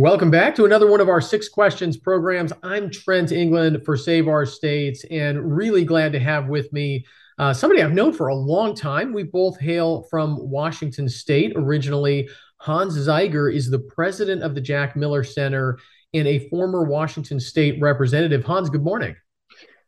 [0.00, 2.54] Welcome back to another one of our six questions programs.
[2.62, 7.04] I'm Trent England for Save Our States, and really glad to have with me
[7.38, 9.12] uh, somebody I've known for a long time.
[9.12, 12.30] We both hail from Washington State originally.
[12.60, 15.78] Hans Zeiger is the president of the Jack Miller Center
[16.14, 18.42] and a former Washington State representative.
[18.42, 19.14] Hans, good morning.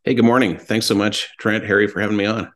[0.05, 0.59] Hey, good morning.
[0.59, 2.53] Thanks so much, Trent, Harry, for having me on.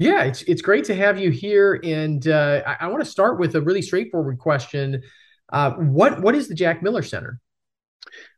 [0.00, 3.38] Yeah, it's it's great to have you here, and uh, I, I want to start
[3.38, 5.04] with a really straightforward question.
[5.52, 7.40] Uh, what what is the Jack Miller Center?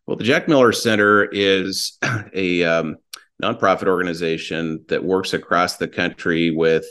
[0.07, 1.99] Well, the Jack Miller Center is
[2.35, 2.97] a um,
[3.43, 6.85] nonprofit organization that works across the country with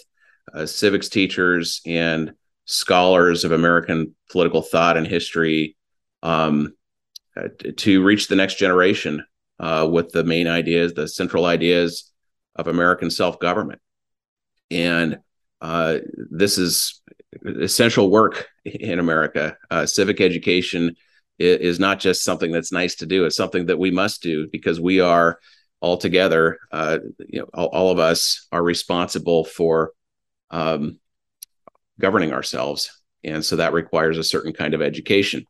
[0.54, 2.34] uh, civics teachers and
[2.66, 5.76] scholars of American political thought and history
[6.24, 6.74] um,
[7.36, 9.24] uh, to reach the next generation
[9.60, 12.12] uh, with the main ideas, the central ideas
[12.56, 13.82] of American self government.
[14.70, 15.20] And
[15.62, 15.98] uh,
[16.30, 17.02] this is
[17.46, 19.58] essential work in America.
[19.70, 20.96] Uh, civic education
[21.40, 24.48] is, is, not just something that's nice to do; it's something that we must do
[24.52, 25.40] because we are
[25.80, 26.60] all together.
[26.72, 29.92] Uh, you know, all, all, of us are responsible for
[30.50, 31.00] um,
[32.00, 35.46] governing ourselves, and so that requires a certain kind of education.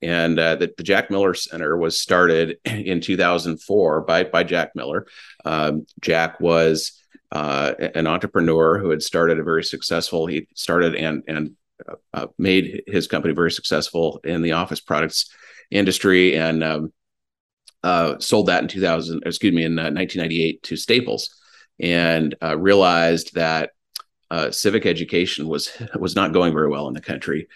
[0.00, 5.06] And uh, the, the, Jack Miller Center was started in 2004 by by Jack Miller.
[5.44, 6.92] Um, Jack was
[7.30, 10.26] uh, an entrepreneur who had started a very successful.
[10.26, 11.56] He started and and
[12.14, 15.30] uh, made his company very successful in the office products
[15.70, 16.92] industry, and um,
[17.82, 19.22] uh, sold that in 2000.
[19.26, 21.34] Excuse me, in 1998 uh, to Staples,
[21.78, 23.70] and uh, realized that
[24.30, 27.48] uh, civic education was was not going very well in the country.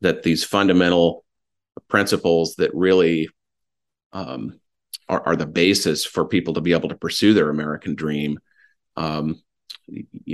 [0.00, 1.24] That these fundamental
[1.88, 3.28] principles that really
[4.12, 4.60] um,
[5.08, 8.38] are, are the basis for people to be able to pursue their American dream
[8.96, 9.42] um,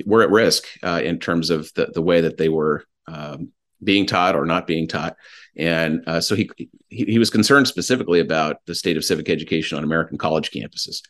[0.07, 4.07] were at risk uh, in terms of the, the way that they were um, being
[4.07, 5.17] taught or not being taught.
[5.57, 9.79] And uh, so he, he, he was concerned specifically about the state of civic education
[9.79, 11.03] on American college campuses.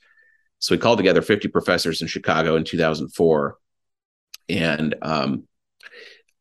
[0.59, 3.57] So he called together 50 professors in Chicago in 2004,
[4.49, 5.45] and um,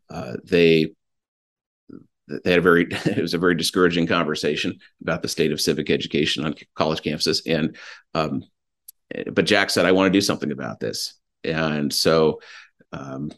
[0.09, 0.91] uh, they
[2.43, 5.89] they had a very it was a very discouraging conversation about the state of civic
[5.89, 7.77] education on college campuses and
[8.13, 8.43] um,
[9.31, 11.15] but Jack said, I want to do something about this.
[11.43, 12.41] And so
[12.91, 13.31] um,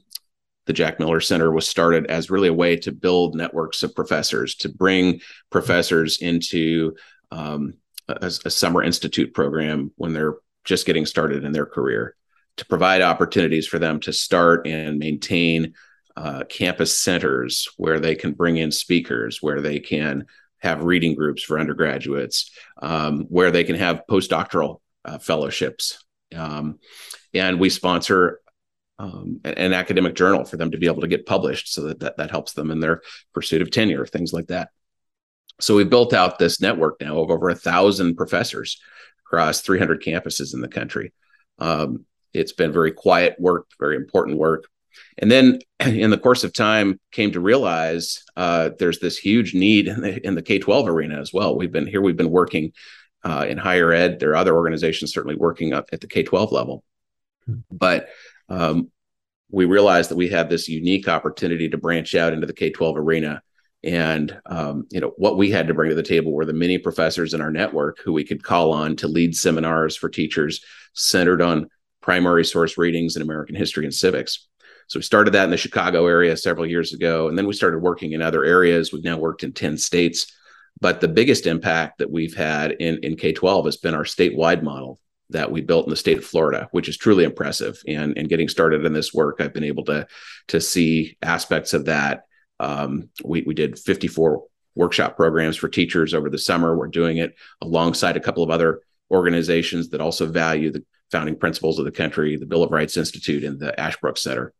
[0.66, 4.56] the Jack Miller Center was started as really a way to build networks of professors,
[4.56, 6.96] to bring professors into
[7.32, 7.76] um,
[8.08, 12.16] a, a, summer institute program when they're just getting started in their career,
[12.58, 15.74] to provide opportunities for them to start and maintain
[16.18, 20.26] uh, campus centers where they can bring in speakers, where they can
[20.60, 26.04] have reading groups for undergraduates, um, where they can have postdoctoral uh, fellowships.
[26.36, 26.80] Um,
[27.34, 28.40] and we sponsor
[29.00, 32.18] um, an academic journal for them to be able to get published so that, that
[32.18, 33.02] that helps them in their
[33.34, 34.70] pursuit of tenure, things like that.
[35.60, 38.80] So we built out this network now of over a thousand professors
[39.26, 41.14] across 300 campuses in the country.
[41.60, 44.66] Um, it's been very quiet work, very important work.
[45.18, 49.88] And then in the course of time, came to realize uh, there's this huge need
[49.88, 51.58] in the, in the K 12 arena as well.
[51.58, 52.72] We've been here, we've been working
[53.24, 54.20] uh, in higher ed.
[54.20, 56.84] There are other organizations certainly working up at the K 12 level.
[57.46, 57.60] Hmm.
[57.72, 58.10] But
[58.50, 58.92] um,
[59.50, 62.98] we realized that we had this unique opportunity to branch out into the K 12
[62.98, 63.42] arena.
[63.84, 66.78] And um, you know what we had to bring to the table were the many
[66.78, 71.42] professors in our network who we could call on to lead seminars for teachers centered
[71.42, 71.68] on
[72.02, 74.48] primary source readings in American history and civics.
[74.88, 77.80] So we started that in the Chicago area several years ago, and then we started
[77.80, 78.92] working in other areas.
[78.92, 80.32] We've now worked in ten states.
[80.82, 84.64] But the biggest impact that we've had in, in K 12 has been our statewide
[84.64, 85.00] model
[85.30, 87.82] that we built in the state of Florida, which is truly impressive.
[87.88, 90.08] And, and getting started in this work, I've been able to,
[90.50, 92.26] to see aspects of that.
[92.60, 94.44] Um, we, we did 54
[94.76, 96.76] workshop programs for teachers over the summer.
[96.76, 101.78] We're doing it alongside a couple of other organizations that also value the founding principles
[101.78, 104.54] of the country, the Bill of Rights Institute and the Ashbrook Center.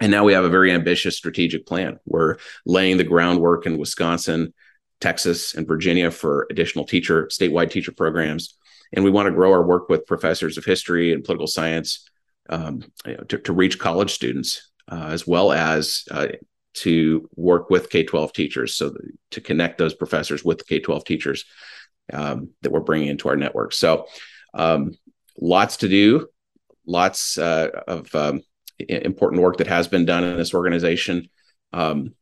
[0.00, 1.98] And now we have a very ambitious strategic plan.
[2.04, 2.36] We're
[2.66, 4.52] laying the groundwork in Wisconsin
[5.02, 8.56] Texas, and Virginia for additional teacher, statewide teacher programs.
[8.92, 12.08] And we want to grow our work with professors of history and political science
[12.48, 16.28] um, you know, to, to, reach college students, uh, as well as uh,
[16.74, 18.74] to work with K 12 teachers.
[18.74, 18.94] So
[19.30, 21.44] to connect those professors with K 12 teachers
[22.12, 23.72] um, that we're bringing into our network.
[23.72, 24.06] So
[24.54, 24.92] um,
[25.40, 26.28] lots to do,
[26.86, 28.42] lots uh, of um,
[28.78, 31.28] important work that has been done in this organization.
[31.72, 32.14] Um,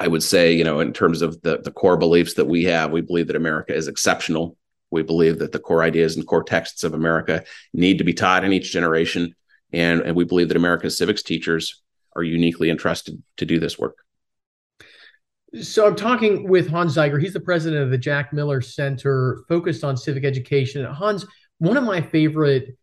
[0.00, 2.90] I would say, you know, in terms of the, the core beliefs that we have,
[2.90, 4.56] we believe that America is exceptional.
[4.90, 7.44] We believe that the core ideas and core texts of America
[7.74, 9.34] need to be taught in each generation.
[9.72, 11.82] And, and we believe that America's civics teachers
[12.16, 13.98] are uniquely entrusted to do this work.
[15.60, 17.20] So I'm talking with Hans Zeiger.
[17.20, 20.84] He's the president of the Jack Miller Center, focused on civic education.
[20.86, 21.26] Hans,
[21.58, 22.76] one of my favorite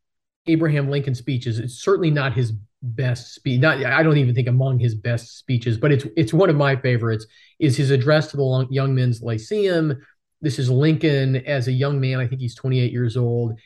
[0.48, 1.60] Abraham Lincoln speeches.
[1.60, 3.62] It's certainly not his best speech.
[3.62, 6.76] Not, I don't even think among his best speeches, but it's it's one of my
[6.76, 7.26] favorites.
[7.60, 9.98] Is his address to the Young Men's Lyceum.
[10.42, 12.20] This is Lincoln as a young man.
[12.20, 13.60] I think he's 28 years old,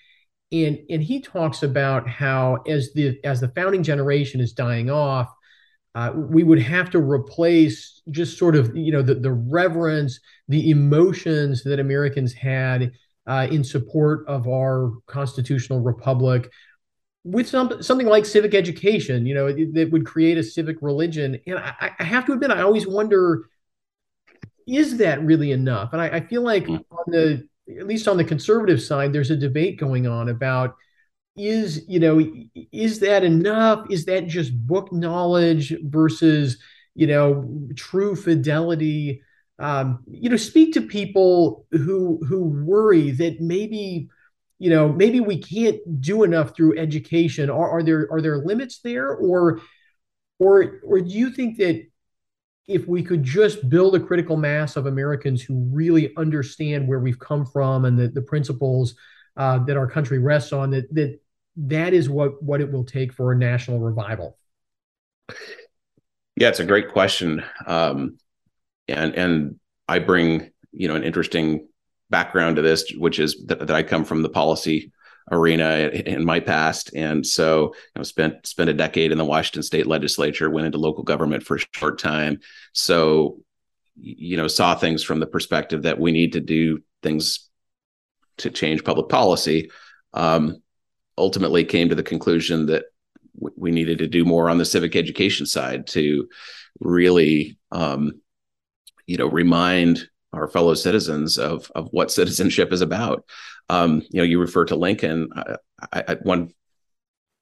[0.52, 5.30] and and he talks about how as the as the founding generation is dying off,
[5.96, 10.70] uh, we would have to replace just sort of you know the the reverence, the
[10.70, 12.94] emotions that Americans had
[13.28, 16.50] uh, in support of our constitutional republic
[17.24, 21.40] with some, something like civic education, you know, that would create a civic religion.
[21.46, 23.48] And I, I, have to admit, I always wonder,
[24.68, 25.94] is that really enough?
[25.94, 26.84] And I, I feel like mm.
[26.90, 27.48] on the,
[27.80, 30.76] at least on the conservative side, there's a debate going on about
[31.38, 32.22] is, you know,
[32.72, 33.86] is that enough?
[33.90, 36.58] Is that just book knowledge versus,
[36.96, 39.22] you know, true fidelity?
[39.60, 44.10] Um, you know, speak to people who who worry that maybe
[44.62, 47.50] you know maybe we can't do enough through education.
[47.50, 49.10] Are, are there are there limits there?
[49.10, 49.60] Or
[50.38, 51.88] or or do you think that
[52.68, 57.18] if we could just build a critical mass of Americans who really understand where we've
[57.18, 58.94] come from and the, the principles
[59.36, 61.20] uh, that our country rests on, that that
[61.56, 64.38] that is what what it will take for a national revival.
[66.36, 68.20] Yeah, it's a great question, um,
[68.88, 71.68] and and I bring you know an interesting
[72.12, 74.92] background to this, which is that, that I come from the policy
[75.32, 79.64] arena in my past, and so you know, spent spent a decade in the Washington
[79.64, 82.40] State Legislature, went into local government for a short time,
[82.74, 83.40] so
[83.96, 87.50] you know saw things from the perspective that we need to do things
[88.38, 89.72] to change public policy.
[90.14, 90.62] Um,
[91.18, 92.86] ultimately, came to the conclusion that
[93.36, 96.28] w- we needed to do more on the civic education side to
[96.80, 98.22] really, um,
[99.06, 103.26] you know, remind our fellow citizens of of what citizenship is about.
[103.70, 105.30] Um, you know, you refer to Lincoln.
[105.94, 106.54] I, I, one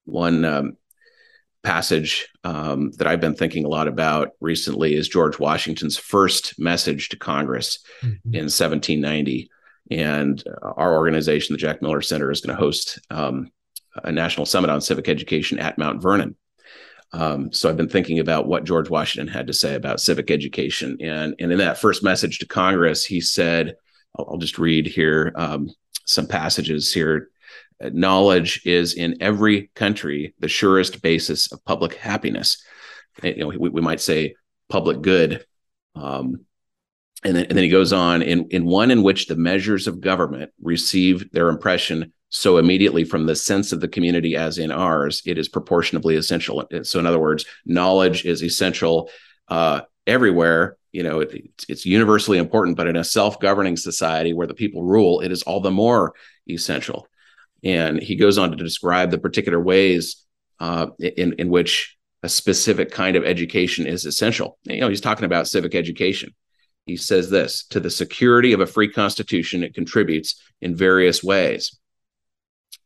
[0.05, 0.77] one um,
[1.63, 7.09] passage um, that I've been thinking a lot about recently is George Washington's first message
[7.09, 8.33] to Congress mm-hmm.
[8.33, 9.49] in 1790.
[9.91, 13.51] And our organization, the Jack Miller Center, is going to host um,
[14.03, 16.35] a national summit on civic education at Mount Vernon.
[17.11, 20.97] Um, so I've been thinking about what George Washington had to say about civic education,
[21.01, 23.75] and and in that first message to Congress, he said,
[24.17, 25.69] "I'll, I'll just read here um,
[26.05, 27.29] some passages here."
[27.81, 32.61] Knowledge is in every country the surest basis of public happiness.
[33.23, 34.35] You know, we, we might say
[34.67, 35.45] public good.
[35.95, 36.45] Um,
[37.23, 40.01] and then, and then he goes on in, in one in which the measures of
[40.01, 45.21] government receive their impression so immediately from the sense of the community as in ours
[45.25, 46.65] it is proportionably essential.
[46.83, 49.09] So in other words knowledge is essential
[49.47, 50.77] uh, everywhere.
[50.91, 55.21] You know it, it's universally important but in a self-governing society where the people rule
[55.21, 56.13] it is all the more
[56.47, 57.07] essential.
[57.63, 60.23] And he goes on to describe the particular ways
[60.61, 64.57] uh, in, in which a specific kind of education is essential.
[64.63, 66.35] You know he's talking about civic education.
[66.85, 71.79] He says this to the security of a free constitution it contributes in various ways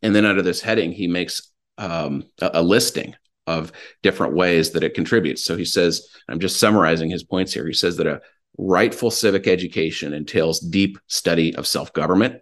[0.03, 3.15] and then under this heading, he makes um, a, a, listing
[3.47, 3.71] of
[4.03, 5.43] different ways that it contributes.
[5.43, 7.65] So he says, I'm just summarizing his points here.
[7.65, 8.21] He says that a
[8.57, 12.41] rightful civic education entails deep study of self government,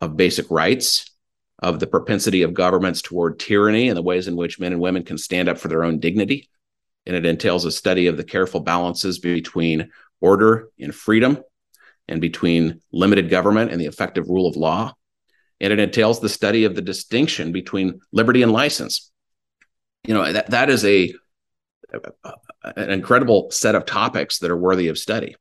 [0.00, 1.10] of basic rights,
[1.60, 5.04] of the propensity of governments toward tyranny and the ways in which men and women
[5.04, 6.50] can stand up for their own dignity.
[7.06, 11.38] And it entails a study of the careful balances between order and freedom
[12.08, 14.92] and between limited government and the effective rule of law
[15.60, 19.10] and it entails the study of the distinction between liberty and license.
[20.06, 21.12] You know, that, that is a,
[21.92, 22.32] a
[22.76, 25.36] an incredible set of topics that are worthy of study.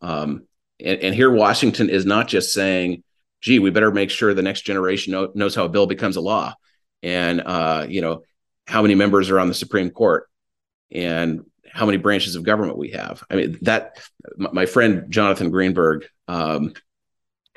[0.00, 0.46] Um,
[0.80, 3.02] and, and, here, Washington is not just saying,
[3.40, 6.20] gee, we better make sure the next generation know, knows how a bill becomes a
[6.20, 6.54] law
[7.02, 8.22] and, uh, you know,
[8.66, 10.28] how many members are on the Supreme Court
[10.92, 13.24] and how many branches of government we have.
[13.28, 14.00] I mean, that
[14.36, 16.74] my friend Jonathan Greenberg, um,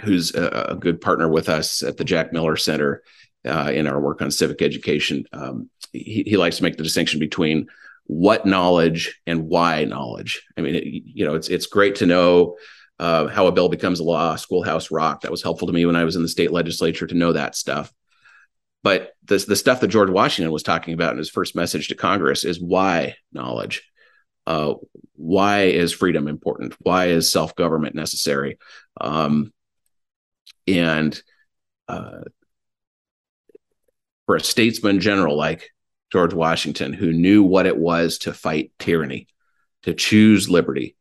[0.02, 3.04] who's a, good partner with us at the Jack Miller Center
[3.46, 5.26] uh, in our work on civic education.
[5.34, 7.68] Um, he, he, likes to make the distinction between
[8.06, 10.46] what knowledge and why knowledge.
[10.58, 12.58] I mean, it, you know, it's it's great to know
[13.00, 14.36] uh, how a bill becomes a law.
[14.36, 17.16] Schoolhouse Rock that was helpful to me when I was in the state legislature to
[17.16, 17.92] know that stuff.
[18.84, 21.96] But the the stuff that George Washington was talking about in his first message to
[21.96, 23.84] Congress is why knowledge.
[24.48, 24.74] Uh,
[25.16, 26.76] why is freedom important?
[26.80, 28.58] Why is self government necessary?
[29.00, 29.54] Um,
[30.78, 31.22] and
[31.88, 32.22] uh,
[34.26, 35.72] for a statesman general like
[36.12, 39.28] George Washington, who knew what it was to fight tyranny,
[39.84, 40.96] to choose liberty,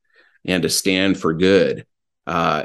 [0.44, 1.86] and to stand for good
[2.26, 2.64] uh,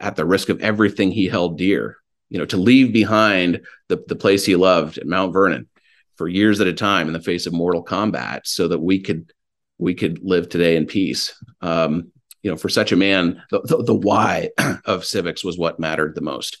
[0.00, 1.96] at the risk of everything he held dear.
[2.30, 5.68] You know, to leave behind the, the place he loved at Mount Vernon
[6.16, 9.32] for years at a time in the face of mortal combat, so that we could
[9.78, 11.34] we could live today in peace.
[11.60, 12.12] Um,
[12.44, 14.50] you know, for such a man, the, the, the why
[14.84, 16.58] of civics was what mattered the most,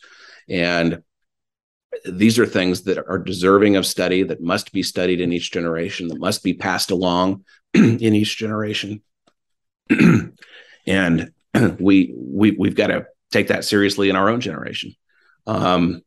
[0.48, 1.02] and
[2.06, 6.08] these are things that are deserving of study that must be studied in each generation
[6.08, 9.02] that must be passed along in each generation.
[10.86, 11.32] And
[11.78, 14.94] we we we've got to take that seriously in our own generation.
[15.46, 16.02] Um,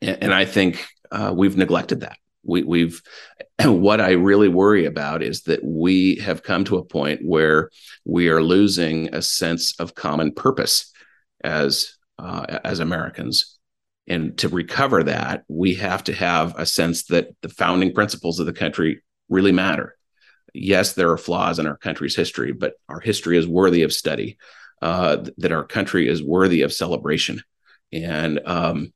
[0.00, 3.02] and, and, i think uh, we've neglected that we, we've
[3.64, 7.70] what i really worry about is that we have come to a point where
[8.04, 10.92] we are losing a sense of common purpose
[11.42, 13.58] as uh, as americans
[14.10, 18.46] and to recover that, we have to have a sense that the founding principles of
[18.46, 19.96] the country really matter.
[20.52, 24.36] Yes, there are flaws in our country's history, but our history is worthy of study.
[24.82, 27.40] Uh, that our country is worthy of celebration,
[27.92, 28.92] and um,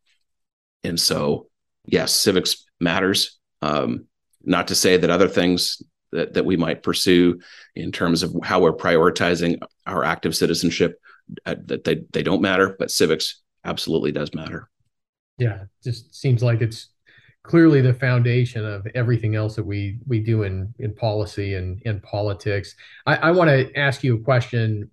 [0.82, 1.48] and so
[1.86, 3.38] yes, civics matters.
[3.62, 4.06] Um,
[4.42, 7.40] not to say that other things that, that we might pursue
[7.74, 11.00] in terms of how we're prioritizing our active citizenship
[11.46, 14.68] uh, that they, they don't matter, but civics absolutely does matter.
[15.38, 16.88] Yeah, just seems like it's
[17.42, 22.00] clearly the foundation of everything else that we we do in in policy and in
[22.00, 22.74] politics.
[23.06, 24.90] I, I want to ask you a question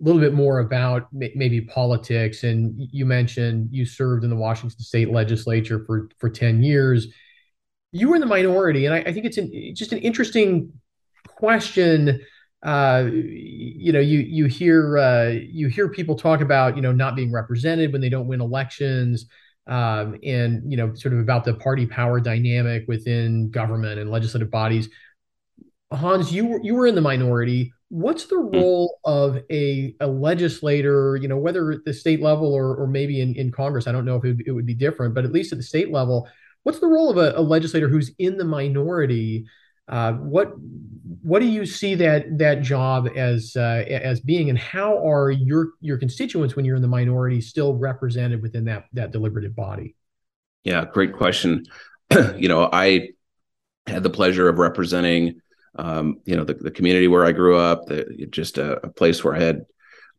[0.00, 2.42] a little bit more about maybe politics.
[2.42, 7.08] And you mentioned you served in the Washington State Legislature for for ten years.
[7.92, 10.72] You were in the minority, and I, I think it's an, just an interesting
[11.26, 12.20] question.
[12.62, 17.16] Uh, you know, you you hear uh, you hear people talk about you know not
[17.16, 19.26] being represented when they don't win elections
[19.66, 24.50] um, and you know sort of about the party power dynamic within government and legislative
[24.50, 24.88] bodies.
[25.92, 27.72] Hans, you were you were in the minority.
[27.88, 28.56] What's the hmm.
[28.56, 33.20] role of a, a legislator, you know, whether at the state level or, or maybe
[33.20, 33.86] in, in Congress?
[33.86, 35.64] I don't know if it would, it would be different, but at least at the
[35.64, 36.28] state level,
[36.62, 39.46] what's the role of a, a legislator who's in the minority
[39.88, 40.52] uh, what
[41.22, 45.70] what do you see that that job as uh, as being, and how are your
[45.80, 49.94] your constituents when you're in the minority still represented within that that deliberative body?
[50.64, 51.66] Yeah, great question.
[52.36, 53.10] you know, I
[53.86, 55.40] had the pleasure of representing,
[55.76, 59.22] um, you know, the, the community where I grew up, the, just a, a place
[59.22, 59.66] where I had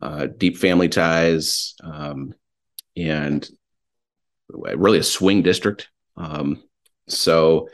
[0.01, 2.33] uh, deep family ties, um,
[2.95, 3.47] and
[4.49, 5.89] really a swing district.
[6.15, 6.63] Um,
[7.07, 7.69] so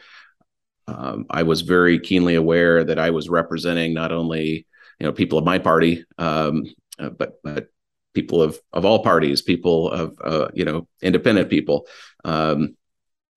[0.88, 4.68] um, I was very keenly aware that I was representing not only
[5.00, 6.64] you know people of my party, um,
[7.00, 7.68] uh, but but
[8.14, 11.88] people of of all parties, people of uh, you know independent people.
[12.24, 12.76] Um,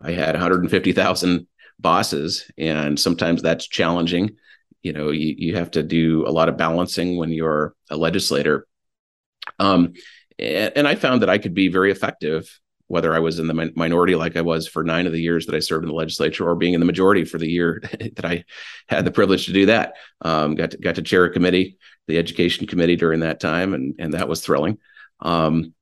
[0.01, 1.47] I had 150,000
[1.79, 4.37] bosses, and sometimes that's challenging.
[4.83, 8.67] You know, you, you have to do a lot of balancing when you're a legislator.
[9.59, 9.95] Um,
[10.39, 12.49] and, and I found that I could be very effective
[12.89, 15.55] whether I was in the minority like I was for nine of the years that
[15.55, 17.83] I served in the legislature, or being in the majority for the year
[18.15, 18.45] that I
[18.89, 19.95] had the privilege to do that.
[20.23, 23.95] Um, got to, got to chair a committee, the education committee during that time, and
[23.99, 24.79] and that was thrilling.
[25.21, 25.75] Um,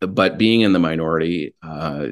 [0.00, 2.08] but being in the minority, uh,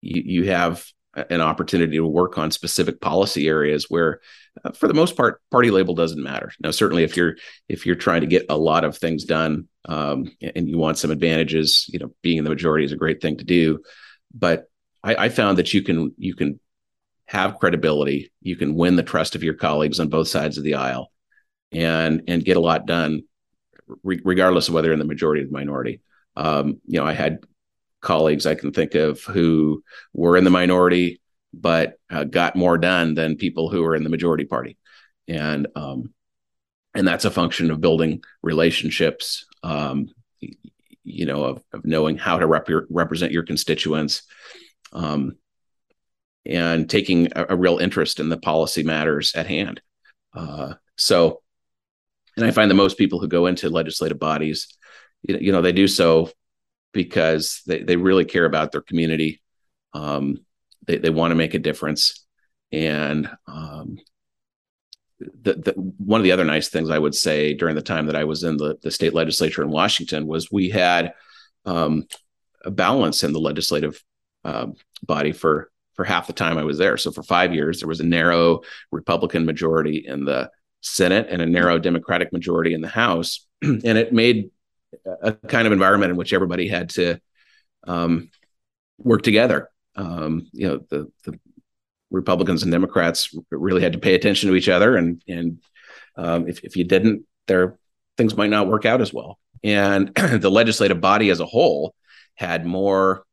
[0.00, 0.84] you, you have
[1.30, 4.20] an opportunity to work on specific policy areas where
[4.64, 6.52] uh, for the most part party label doesn't matter.
[6.60, 7.36] Now certainly if you're
[7.68, 11.10] if you're trying to get a lot of things done um, and you want some
[11.10, 13.80] advantages you know being in the majority is a great thing to do.
[14.34, 14.64] But
[15.02, 16.60] I, I found that you can you can
[17.26, 20.74] have credibility you can win the trust of your colleagues on both sides of the
[20.74, 21.12] aisle
[21.72, 23.22] and and get a lot done
[24.02, 26.00] re- regardless of whether in the majority or the minority.
[26.36, 27.40] Um, you know i had
[28.00, 31.20] colleagues I can think of who were in the minority
[31.52, 34.76] but uh, got more done than people who were in the majority party,
[35.26, 36.12] and um,
[36.94, 39.46] and that's a function of building relationships.
[39.62, 40.08] Um,
[41.04, 44.22] you know, of, of knowing how to rep represent your constituents,
[44.92, 45.36] um,
[46.44, 49.80] and taking a, a, real interest in the policy matters at hand.
[50.34, 51.40] Uh, so,
[52.36, 54.76] and I find that most people who go into legislative bodies,
[55.22, 56.30] you, you know, they do so
[56.92, 59.40] because they, they really care about their community.
[59.92, 60.38] Um,
[60.86, 62.26] they, they want to make a difference.
[62.72, 63.98] And um,
[65.20, 68.16] the, the, one of the other nice things I would say during the time that
[68.16, 71.14] I was in the, the state legislature in Washington was we had
[71.64, 72.06] um,
[72.64, 74.02] a balance in the legislative
[74.44, 74.66] uh,
[75.02, 76.96] body for for half the time I was there.
[76.96, 78.60] So for five years, there was a narrow
[78.92, 80.48] Republican majority in the
[80.80, 84.50] Senate and a narrow Democratic majority in the House, and it made
[85.22, 87.20] a kind of environment in which everybody had to
[87.86, 88.30] um,
[88.98, 89.68] work together.
[89.96, 91.38] Um, you know, the, the
[92.10, 95.60] Republicans and Democrats really had to pay attention to each other, and and
[96.16, 97.78] um, if if you didn't, there
[98.16, 99.38] things might not work out as well.
[99.62, 101.94] And the legislative body as a whole
[102.34, 103.24] had more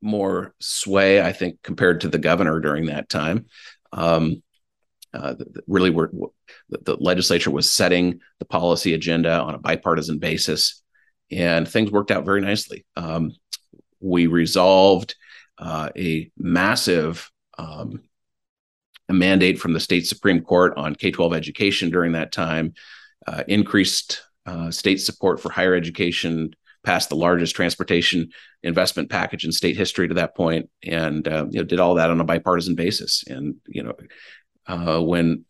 [0.00, 3.46] more sway, I think, compared to the governor during that time.
[3.92, 4.42] Um,
[5.14, 5.34] uh,
[5.66, 6.10] really, were
[6.68, 10.82] the, the legislature was setting the policy agenda on a bipartisan basis,
[11.30, 12.84] and things worked out very nicely.
[12.96, 13.32] Um,
[14.00, 15.16] we resolved
[15.58, 18.02] uh, a massive um,
[19.08, 22.74] a mandate from the state Supreme Court on K 12 education during that time,
[23.26, 28.30] uh, increased uh, state support for higher education, passed the largest transportation
[28.62, 32.10] investment package in state history to that point, and uh, you know, did all that
[32.10, 33.24] on a bipartisan basis.
[33.26, 33.94] And you know,
[34.68, 35.44] uh, when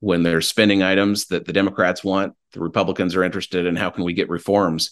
[0.00, 4.04] when there's spending items that the Democrats want, the Republicans are interested in how can
[4.04, 4.90] we get reforms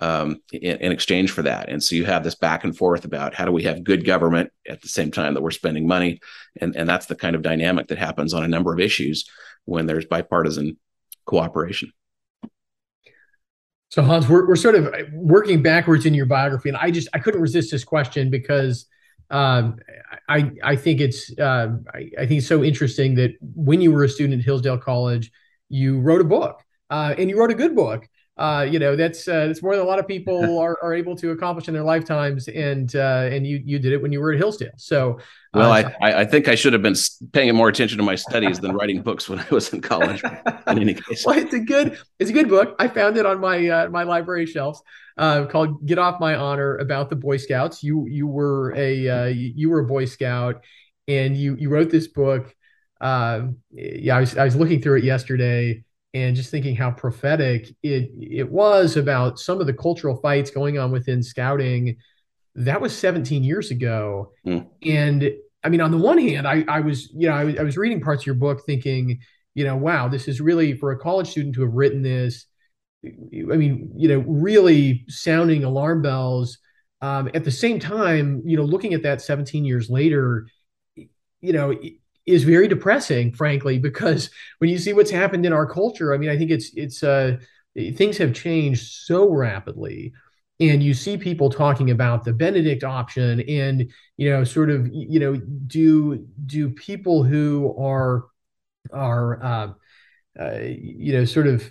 [0.00, 1.68] um, in, in, exchange for that.
[1.68, 4.50] And so you have this back and forth about how do we have good government
[4.68, 6.20] at the same time that we're spending money,
[6.60, 9.28] and and that's the kind of dynamic that happens on a number of issues
[9.64, 10.76] when there's bipartisan
[11.24, 11.92] cooperation.
[13.90, 17.18] So Hans, we're we're sort of working backwards in your biography, and I just I
[17.18, 18.86] couldn't resist this question because
[19.30, 19.78] um,
[20.28, 24.04] I I think it's uh, I, I, think it's so interesting that when you were
[24.04, 25.30] a student at Hillsdale College,
[25.68, 29.26] you wrote a book, uh, and you wrote a good book uh, you know that's
[29.26, 31.82] uh, that's more than a lot of people are, are able to accomplish in their
[31.82, 34.72] lifetimes and uh, and you you did it when you were at Hillsdale.
[34.76, 35.18] So
[35.54, 36.96] well uh, I I think I should have been
[37.32, 40.78] paying more attention to my studies than writing books when I was in college in
[40.78, 41.24] any case.
[41.26, 42.76] Well it's a good it's a good book.
[42.78, 44.82] I found it on my uh, my library shelves
[45.16, 47.82] uh, called Get Off My Honor about the Boy Scouts.
[47.82, 50.62] You you were a you were a Boy Scout
[51.08, 52.54] and you you wrote this book
[53.00, 55.85] yeah I was I was looking through it yesterday
[56.16, 60.78] and just thinking how prophetic it it was about some of the cultural fights going
[60.78, 61.94] on within scouting
[62.54, 64.66] that was 17 years ago mm.
[64.82, 65.30] and
[65.62, 67.76] i mean on the one hand i i was you know I was, I was
[67.76, 69.20] reading parts of your book thinking
[69.54, 72.46] you know wow this is really for a college student to have written this
[73.04, 76.58] i mean you know really sounding alarm bells
[77.02, 80.46] um, at the same time you know looking at that 17 years later
[80.94, 81.78] you know
[82.26, 86.30] is very depressing, frankly, because when you see what's happened in our culture, I mean,
[86.30, 87.38] I think it's it's uh,
[87.94, 90.12] things have changed so rapidly,
[90.58, 95.20] and you see people talking about the Benedict option, and you know, sort of, you
[95.20, 95.36] know,
[95.66, 98.24] do do people who are
[98.92, 99.68] are uh,
[100.38, 101.70] uh, you know, sort of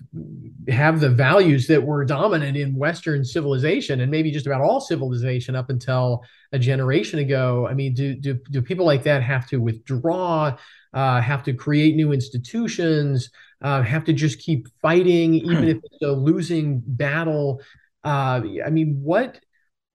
[0.68, 5.56] have the values that were dominant in Western civilization and maybe just about all civilization
[5.56, 7.68] up until a generation ago.
[7.70, 10.58] I mean, do do do people like that have to withdraw,
[10.94, 13.30] uh, have to create new institutions,
[13.62, 17.62] uh, have to just keep fighting even if it's a losing battle?
[18.04, 19.40] Uh, I mean, what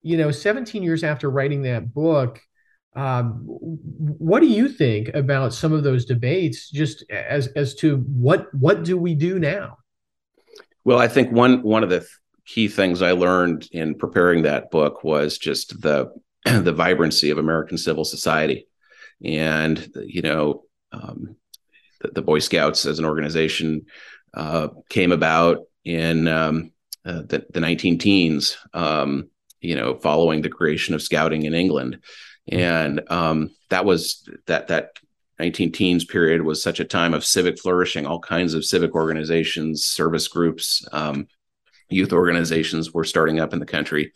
[0.01, 2.41] you know, 17 years after writing that book,
[2.95, 8.53] um, what do you think about some of those debates, just as as to what
[8.53, 9.77] what do we do now?
[10.83, 12.05] Well, I think one one of the
[12.45, 16.11] key things I learned in preparing that book was just the
[16.45, 18.67] the vibrancy of American civil society,
[19.23, 21.37] and you know, um,
[22.01, 23.85] the, the, Boy Scouts as an organization
[24.33, 26.73] uh, came about in um,
[27.05, 28.57] uh, the, the 19 teens.
[28.73, 29.29] Um,
[29.61, 31.99] you know, following the creation of scouting in England
[32.47, 34.99] and um, that was that that
[35.39, 38.05] 19 teens period was such a time of civic flourishing.
[38.05, 41.27] All kinds of civic organizations service groups um,
[41.89, 44.13] youth organizations were starting up in the country.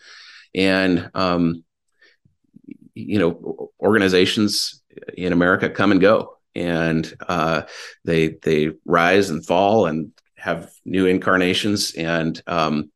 [0.53, 1.63] And um,
[2.93, 4.81] you know organizations
[5.17, 6.37] in america come and go.
[6.55, 7.63] And uh,
[8.05, 11.93] they they rise and fall and have new incarnations.
[11.95, 12.91] And um,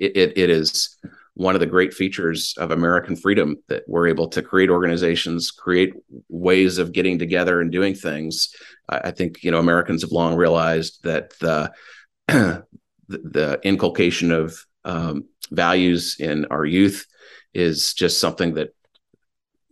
[0.00, 0.96] it, it, it is
[1.36, 5.92] one of the great features of American freedom that we're able to create organizations, create
[6.30, 8.54] ways of getting together and doing things.
[8.88, 12.64] I, think you know Americans have long realized that the
[13.08, 17.06] the, inculcation of um, values in our youth
[17.52, 18.74] is just something that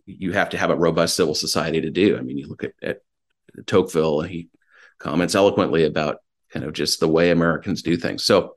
[0.05, 2.15] you have to have a robust civil society to do.
[2.15, 2.99] I mean, you look at, at
[3.65, 4.49] Tocqueville, he
[4.99, 6.17] comments eloquently about
[6.53, 8.23] kind of just the way Americans do things.
[8.23, 8.55] So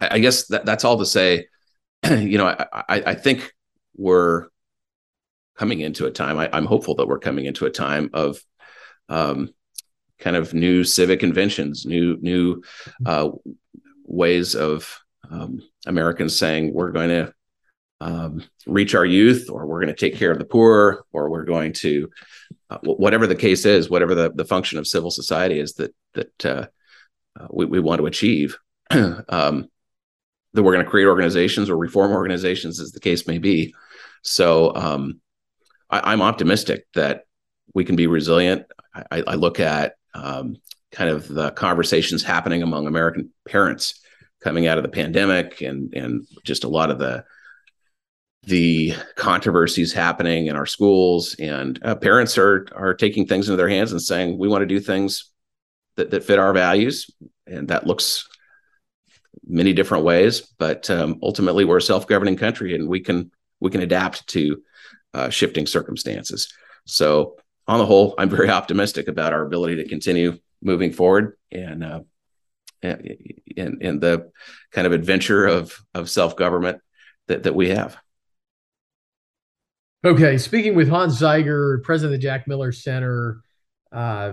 [0.00, 1.46] I, I guess that, that's all to say
[2.10, 3.52] you know, I, I, I, think
[3.96, 4.46] we're
[5.56, 6.38] coming into a time.
[6.38, 8.40] I, am hopeful that we're coming into a time of
[9.08, 9.50] um,
[10.18, 12.62] kind of new civic inventions, new new
[13.04, 13.30] uh,
[14.04, 14.98] ways of
[15.30, 17.34] um, Americans saying we're going to
[18.00, 21.44] um, reach our youth, or we're going to take care of the poor, or we're
[21.44, 22.08] going to
[22.70, 26.46] uh, whatever the case is, whatever the, the function of civil society is that that
[26.46, 26.66] uh,
[27.38, 28.56] uh we, we want to achieve.
[29.28, 29.68] um,
[30.52, 33.74] that we're going to create organizations or reform organizations, as the case may be.
[34.22, 35.20] So um,
[35.88, 37.24] I, am optimistic that
[37.74, 38.66] we can be resilient.
[38.94, 40.56] I, I look at um,
[40.92, 44.00] kind of the conversations happening among American parents
[44.40, 47.24] coming out of the pandemic and and just a lot of the
[48.44, 53.68] the controversies happening in our schools and uh, parents are are taking things into their
[53.68, 55.30] hands and saying we want to do things
[55.96, 57.10] that, that fit our values
[57.46, 58.26] and that looks
[59.46, 63.82] many different ways but um, ultimately we're a self-governing country and we can we can
[63.82, 64.62] adapt to
[65.12, 66.52] uh, shifting circumstances.
[66.86, 71.84] So on the whole i'm very optimistic about our ability to continue moving forward and
[71.84, 72.00] uh,
[72.82, 74.30] in, in the
[74.72, 76.80] kind of adventure of of self-government
[77.28, 77.96] that, that we have.
[80.04, 83.42] Okay, speaking with Hans Zeiger, president of the Jack Miller Center,
[83.92, 84.32] uh,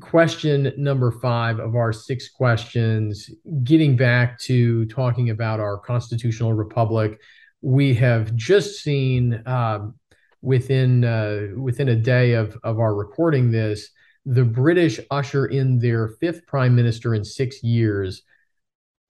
[0.00, 3.30] question number five of our six questions,
[3.64, 7.20] getting back to talking about our constitutional republic,
[7.60, 9.94] we have just seen um,
[10.40, 13.90] within uh, within a day of of our recording this,
[14.26, 18.22] the British usher in their fifth prime minister in six years.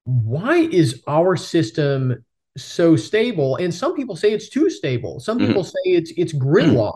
[0.05, 2.25] Why is our system
[2.57, 5.47] so stable and some people say it's too stable some mm-hmm.
[5.47, 5.69] people mm-hmm.
[5.69, 6.93] say it's it's gridlock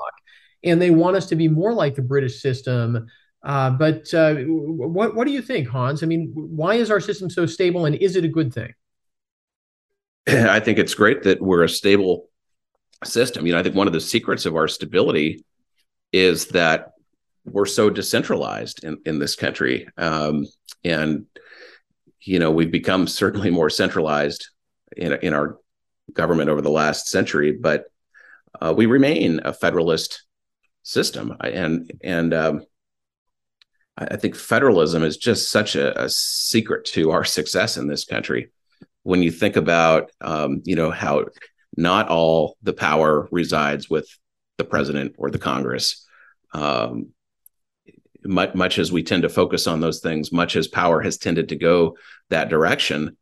[0.65, 3.07] and they want us to be more like the british system
[3.47, 6.03] uh, but uh, what what do you think hans?
[6.03, 8.75] I mean why is our system so stable and is it a good thing?
[10.29, 12.29] I think it's great that we're a stable
[13.05, 13.47] system.
[13.47, 15.45] You know i think one of the secrets of our stability
[16.13, 16.93] is that
[17.45, 20.47] we're so decentralized in, in this country um,
[20.83, 21.27] and
[22.21, 24.49] you know we've become certainly more centralized
[24.97, 25.59] in, in our
[26.13, 27.85] government over the last century, but
[28.61, 30.23] uh, we remain a federalist
[30.83, 32.63] system, and and um,
[33.99, 38.51] I think federalism is just such a, a, secret to our success in this country.
[39.05, 41.27] When you think about, um, you know, how
[41.77, 44.09] not all the power resides with
[44.59, 46.07] the president or the Congress.
[46.53, 47.09] Um,
[48.25, 51.51] much, much as we tend to focus on those things, much as power has tended
[51.51, 51.97] to go
[52.31, 53.17] that direction,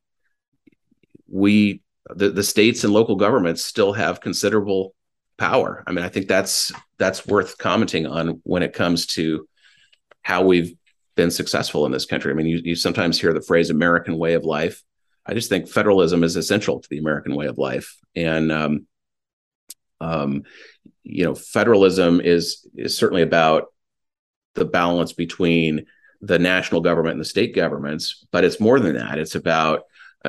[1.28, 1.82] we
[2.14, 4.94] the, the states and local governments still have considerable
[5.38, 5.82] power.
[5.87, 9.48] I mean, I think that's that's worth commenting on when it comes to
[10.24, 10.74] how we've
[11.14, 12.32] been successful in this country.
[12.32, 14.82] I mean, you, you sometimes hear the phrase American way of life.
[15.24, 17.96] I just think federalism is essential to the American way of life.
[18.16, 18.87] And um,
[20.00, 20.42] um,
[21.02, 23.66] you know, federalism is is certainly about
[24.54, 25.87] the balance between
[26.20, 29.18] the national government and the state governments, but it's more than that.
[29.18, 29.82] It's about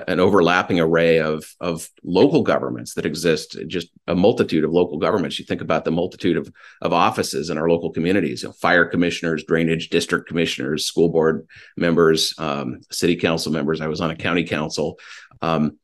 [0.08, 5.40] an overlapping array of of local governments that exist just a multitude of local governments.
[5.40, 8.86] You think about the multitude of of offices in our local communities you know, fire
[8.86, 13.80] commissioners drainage district commissioners school board members um, city council members.
[13.80, 15.00] I was on a county council
[15.42, 15.80] um,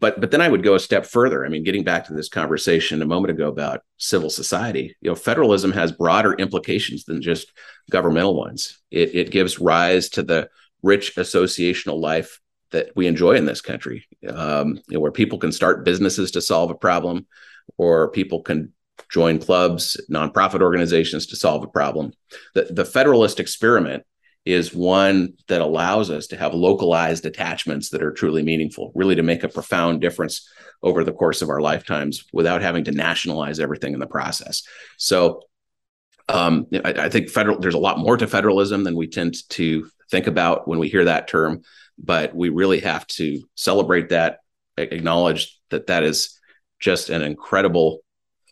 [0.00, 1.46] but but then i would go a step further.
[1.46, 5.14] I mean getting back to this conversation a moment ago about civil society you know
[5.14, 7.52] federalism has broader implications than just
[7.90, 8.80] governmental ones.
[8.90, 10.48] It, it gives rise to the
[10.82, 12.40] rich associational life
[12.74, 16.40] that we enjoy in this country, um, you know, where people can start businesses to
[16.40, 17.26] solve a problem,
[17.78, 18.72] or people can
[19.08, 22.12] join clubs, nonprofit organizations to solve a problem.
[22.54, 24.02] The, the Federalist experiment
[24.44, 29.22] is one that allows us to have localized attachments that are truly meaningful, really to
[29.22, 30.50] make a profound difference
[30.82, 34.64] over the course of our lifetimes without having to nationalize everything in the process.
[34.98, 35.42] So
[36.28, 39.88] um, I, I, think federal there's a lot more to federalism than we tend to
[40.10, 41.62] think about when we hear that term
[41.98, 44.40] but we really have to celebrate that,
[44.76, 46.38] acknowledge that that is
[46.80, 48.00] just an incredible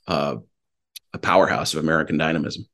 [0.09, 0.37] uh,
[1.13, 2.67] a powerhouse of American dynamism.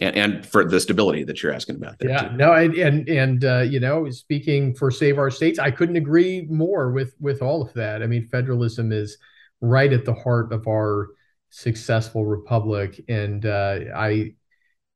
[0.00, 1.96] And, and for the stability that you're asking about.
[2.00, 2.36] yeah, too.
[2.36, 6.46] no, and and, and uh, you know, speaking for Save Our States, I couldn't agree
[6.48, 8.02] more with with all of that.
[8.02, 9.18] I mean, federalism is
[9.60, 11.10] right at the heart of our
[11.50, 14.34] successful republic, and uh, I,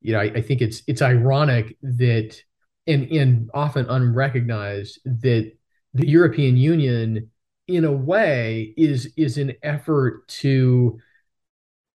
[0.01, 2.41] you know, I, I think it's it's ironic that
[2.87, 5.51] and and often unrecognized that
[5.93, 7.29] the European Union,
[7.67, 10.99] in a way, is is an effort to,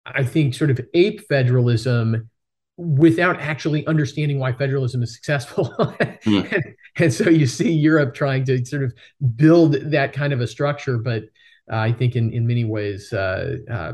[0.07, 2.29] I think, sort of ape federalism
[2.77, 5.74] without actually understanding why federalism is successful.
[5.81, 6.53] mm.
[6.53, 6.64] and,
[6.96, 8.94] and, so you see Europe trying to sort of
[9.35, 11.24] build that kind of a structure, but
[11.70, 13.92] uh, I think in in many ways, uh, uh,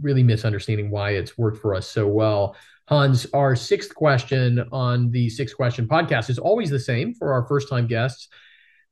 [0.00, 2.56] really misunderstanding why it's worked for us so well.
[2.90, 7.46] Hans, our sixth question on the six question podcast is always the same for our
[7.46, 8.28] first time guests.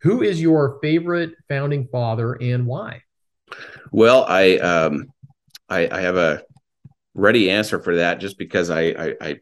[0.03, 3.03] Who is your favorite founding father and why?
[3.91, 5.13] Well, I um,
[5.69, 6.43] I, I have a
[7.15, 9.41] ready answer for that just because I, I, I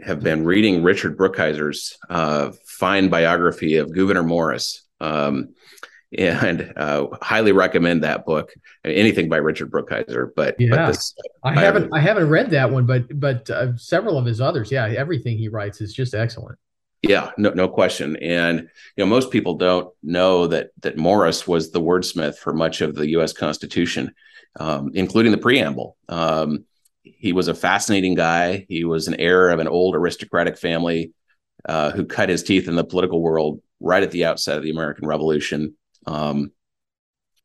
[0.00, 4.82] have been reading Richard Brookhiser's uh, fine biography of Gouverneur Morris.
[5.00, 5.54] Um,
[6.18, 8.52] and uh, highly recommend that book.
[8.84, 12.86] Anything by Richard Brookhiser, but yeah, but this, I haven't I haven't read that one,
[12.86, 16.58] but but uh, several of his others, yeah, everything he writes is just excellent.
[17.02, 18.16] Yeah, no, no question.
[18.16, 22.80] And you know, most people don't know that that Morris was the wordsmith for much
[22.80, 23.32] of the U.S.
[23.32, 24.12] Constitution,
[24.58, 25.96] um, including the preamble.
[26.08, 26.64] Um,
[27.02, 28.64] he was a fascinating guy.
[28.68, 31.12] He was an heir of an old aristocratic family
[31.66, 34.70] uh, who cut his teeth in the political world right at the outset of the
[34.70, 35.76] American Revolution.
[36.06, 36.52] Um,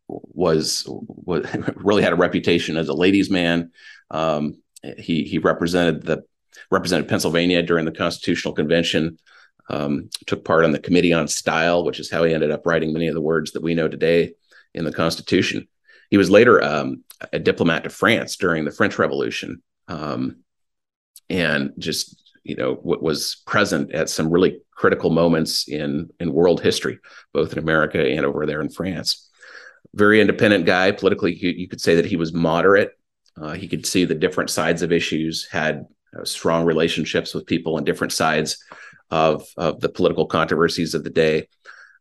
[0.07, 1.45] was was
[1.75, 3.71] really had a reputation as a ladies' man.
[4.11, 4.61] Um,
[4.97, 6.23] he he represented the
[6.71, 9.17] represented Pennsylvania during the Constitutional Convention.
[9.69, 12.91] Um, took part on the Committee on Style, which is how he ended up writing
[12.91, 14.33] many of the words that we know today
[14.73, 15.67] in the Constitution.
[16.09, 20.37] He was later um, a diplomat to France during the French Revolution, um,
[21.29, 26.61] and just you know what was present at some really critical moments in in world
[26.61, 26.99] history,
[27.33, 29.29] both in America and over there in France.
[29.95, 31.35] Very independent guy politically.
[31.35, 32.91] You, you could say that he was moderate.
[33.41, 35.85] Uh, he could see the different sides of issues, had
[36.17, 38.63] uh, strong relationships with people on different sides
[39.11, 41.47] of, of the political controversies of the day.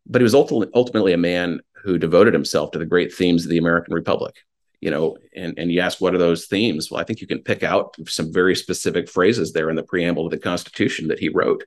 [0.05, 3.49] But he was ultimately, ultimately a man who devoted himself to the great themes of
[3.49, 4.35] the American Republic.
[4.81, 6.89] You know, and, and you ask, what are those themes?
[6.89, 10.25] Well, I think you can pick out some very specific phrases there in the preamble
[10.25, 11.65] of the Constitution that he wrote.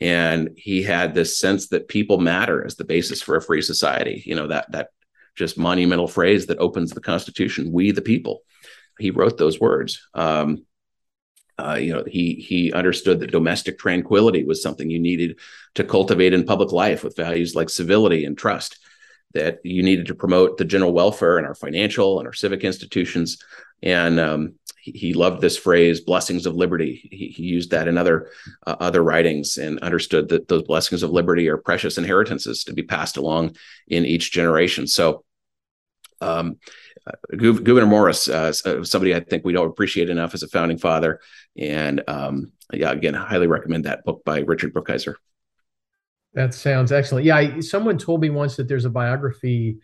[0.00, 4.22] And he had this sense that people matter as the basis for a free society.
[4.26, 4.88] You know, that that
[5.34, 8.42] just monumental phrase that opens the Constitution, we the people.
[8.98, 10.06] He wrote those words.
[10.14, 10.64] Um,
[11.58, 15.38] uh, you know, he he understood that domestic tranquility was something you needed
[15.74, 18.78] to cultivate in public life with values like civility and trust.
[19.36, 23.36] That you needed to promote the general welfare in our financial and our civic institutions.
[23.82, 28.30] And um, he, loved this phrase, "blessings of liberty." He, he used that in other
[28.66, 32.82] uh, other writings and understood that those blessings of liberty are precious inheritances to be
[32.82, 34.86] passed along in each generation.
[34.86, 35.24] So.
[36.22, 36.56] Um,
[37.06, 40.78] uh, Gouverneur Morris, uh, uh, somebody I think we don't appreciate enough as a founding
[40.78, 41.20] father.
[41.56, 45.14] And um, yeah, again, highly recommend that book by Richard Brookhiser.
[46.36, 47.24] That sounds excellent.
[47.24, 49.78] Yeah, I, someone told me once that there's a biography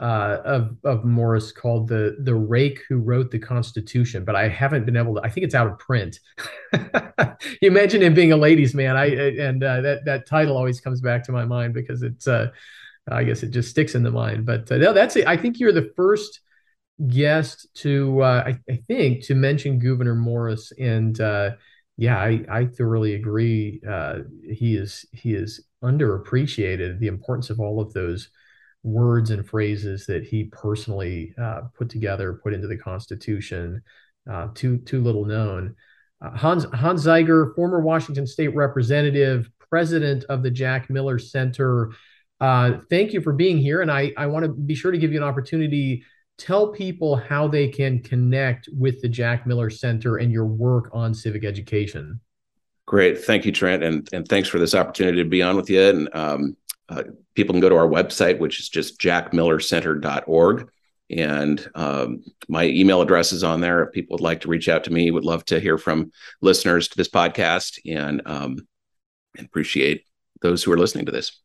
[0.00, 4.84] uh, of of Morris called the the Rake who wrote the Constitution, but I haven't
[4.84, 5.22] been able to.
[5.22, 6.18] I think it's out of print.
[7.62, 8.96] you mentioned him being a ladies' man.
[8.96, 12.28] I and uh, that that title always comes back to my mind because it's.
[12.28, 12.48] Uh,
[13.10, 14.46] I guess it just sticks in the mind.
[14.46, 15.26] But no, that's it.
[15.26, 16.40] I think you're the first
[17.08, 21.52] guest to uh, I, I, think to mention Gouverneur Morris, and uh,
[21.96, 23.80] yeah, I, I thoroughly agree.
[23.88, 26.98] Uh, he is he is underappreciated.
[26.98, 28.28] The importance of all of those
[28.82, 33.82] words and phrases that he personally uh, put together, put into the Constitution,
[34.30, 35.76] uh, too too little known.
[36.20, 41.92] Uh, Hans Hans Zeiger, former Washington State representative, president of the Jack Miller Center.
[42.40, 45.18] thank you for being here, and I I want to be sure to give you
[45.18, 46.04] an opportunity
[46.38, 51.14] tell people how they can connect with the Jack Miller Center and your work on
[51.14, 52.20] civic education.
[52.92, 53.24] Great.
[53.24, 53.82] Thank you, Trent.
[53.82, 55.80] And, and thanks for this opportunity to be on with you.
[55.80, 56.56] And um,
[56.90, 60.68] uh, people can go to our website, which is just jackmillercenter.org.
[61.08, 63.84] And um, my email address is on there.
[63.84, 66.88] If people would like to reach out to me, would love to hear from listeners
[66.88, 68.58] to this podcast and, um,
[69.38, 70.04] appreciate
[70.42, 71.40] those who are listening to this.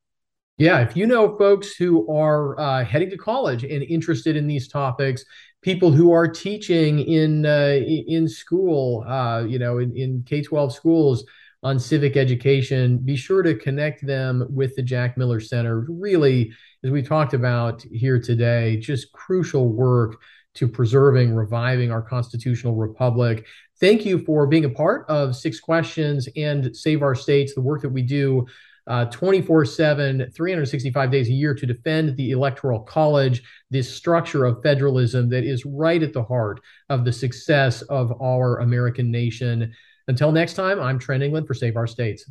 [0.57, 4.67] Yeah, if you know folks who are uh, heading to college and interested in these
[4.67, 5.23] topics,
[5.67, 7.77] people who are teaching in uh,
[8.07, 11.25] in school, uh, you know, in, in K twelve schools
[11.61, 15.85] on civic education, be sure to connect them with the Jack Miller Center.
[15.89, 16.53] Really,
[16.85, 20.21] as we talked about here today, just crucial work
[20.53, 23.45] to preserving, reviving our constitutional republic.
[23.81, 27.81] Thank you for being a part of Six Questions and Save Our States, the work
[27.81, 28.47] that we do
[28.87, 34.63] Uh, 24 7, 365 days a year to defend the Electoral College, this structure of
[34.63, 39.73] federalism that is right at the heart of the success of our American nation.
[40.07, 42.29] Until next time, I'm Trent England for Save Our States.